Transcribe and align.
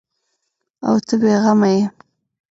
او 0.87 0.95
ته 1.07 1.15
بې 1.21 1.33
غمه 1.43 1.69
یې؟ 1.75 1.83